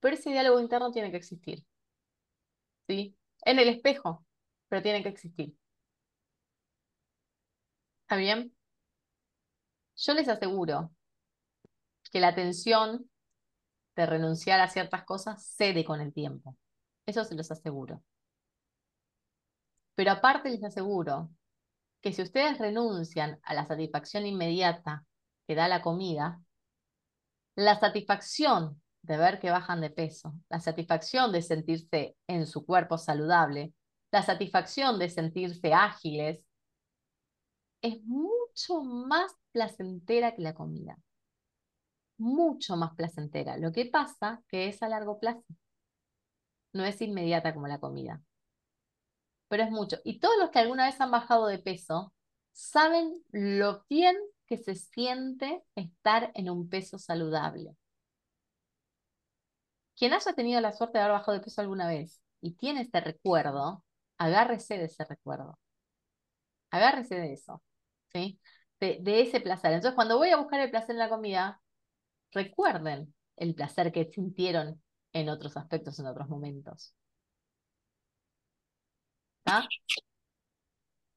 [0.00, 1.64] Pero ese diálogo interno tiene que existir.
[2.88, 3.16] ¿Sí?
[3.42, 4.24] En el espejo,
[4.68, 5.54] pero tiene que existir.
[8.02, 8.54] ¿Está bien?
[9.96, 10.90] Yo les aseguro
[12.10, 13.10] que la tensión
[13.96, 16.56] de renunciar a ciertas cosas cede con el tiempo.
[17.06, 18.02] Eso se los aseguro.
[19.96, 21.30] Pero aparte les aseguro
[22.02, 25.04] que si ustedes renuncian a la satisfacción inmediata
[25.48, 26.40] que da la comida,
[27.56, 32.98] la satisfacción de ver que bajan de peso, la satisfacción de sentirse en su cuerpo
[32.98, 33.72] saludable,
[34.12, 36.44] la satisfacción de sentirse ágiles,
[37.80, 40.98] es mucho más placentera que la comida.
[42.18, 43.56] Mucho más placentera.
[43.56, 45.44] Lo que pasa que es a largo plazo.
[46.72, 48.22] No es inmediata como la comida
[49.48, 49.98] pero es mucho.
[50.04, 52.12] Y todos los que alguna vez han bajado de peso
[52.52, 54.16] saben lo bien
[54.46, 57.76] que se siente estar en un peso saludable.
[59.96, 63.00] Quien haya tenido la suerte de haber bajado de peso alguna vez y tiene este
[63.00, 63.82] recuerdo,
[64.18, 65.58] agárrese de ese recuerdo.
[66.70, 67.62] Agárrese de eso,
[68.12, 68.40] ¿sí?
[68.80, 69.72] De, de ese placer.
[69.72, 71.60] Entonces, cuando voy a buscar el placer en la comida,
[72.32, 74.82] recuerden el placer que sintieron
[75.14, 76.94] en otros aspectos, en otros momentos.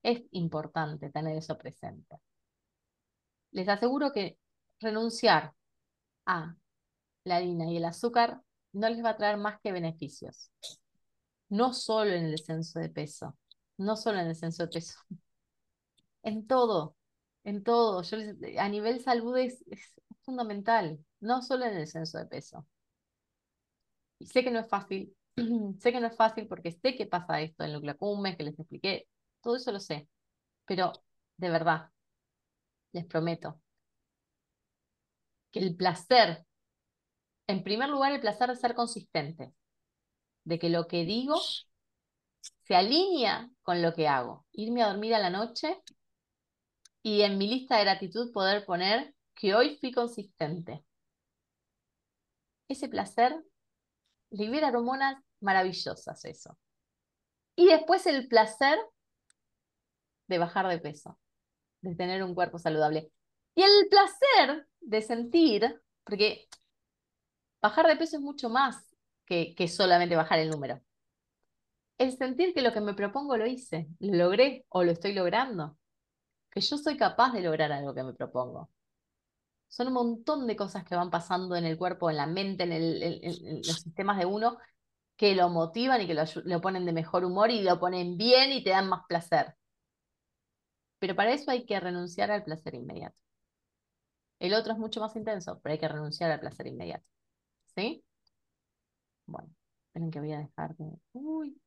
[0.04, 2.18] Es importante tener eso presente.
[3.52, 4.38] Les aseguro que
[4.80, 5.54] renunciar
[6.26, 6.56] a
[7.24, 8.42] la harina y el azúcar
[8.74, 10.52] no les va a traer más que beneficios.
[11.50, 13.38] No solo en el descenso de peso,
[13.78, 15.00] no solo en el descenso de peso,
[16.24, 16.96] en todo,
[17.44, 18.04] en todo.
[18.60, 22.68] A nivel salud es, es fundamental, no solo en el descenso de peso.
[24.20, 25.16] Y sé que no es fácil,
[25.80, 29.08] sé que no es fácil porque sé que pasa esto en Cumbes, que les expliqué,
[29.42, 30.08] todo eso lo sé,
[30.66, 30.94] pero
[31.38, 31.92] de verdad,
[32.94, 33.60] les prometo
[35.52, 36.46] que el placer,
[37.48, 39.54] en primer lugar, el placer de ser consistente,
[40.44, 41.36] de que lo que digo
[42.64, 44.46] se alinea con lo que hago.
[44.52, 45.82] Irme a dormir a la noche
[47.04, 50.84] y en mi lista de gratitud poder poner que hoy fui consistente.
[52.68, 53.36] Ese placer
[54.32, 56.58] libera hormonas maravillosas eso.
[57.56, 58.78] Y después el placer
[60.28, 61.20] de bajar de peso,
[61.82, 63.12] de tener un cuerpo saludable.
[63.56, 66.48] Y el placer de sentir, porque
[67.62, 70.80] bajar de peso es mucho más que, que solamente bajar el número.
[71.98, 75.78] El sentir que lo que me propongo lo hice, lo logré o lo estoy logrando.
[76.50, 78.70] Que yo soy capaz de lograr algo que me propongo.
[79.68, 82.72] Son un montón de cosas que van pasando en el cuerpo, en la mente, en,
[82.72, 84.58] el, en los sistemas de uno,
[85.20, 88.52] que lo motivan y que lo, lo ponen de mejor humor y lo ponen bien
[88.54, 89.56] y te dan más placer.
[91.00, 93.20] Pero para eso hay que renunciar al placer inmediato.
[94.40, 97.06] El otro es mucho más intenso, pero hay que renunciar al placer inmediato.
[97.76, 98.04] ¿Sí?
[99.28, 99.50] Bueno,
[99.88, 101.00] esperen que voy a dejar de...
[101.14, 101.58] Uy.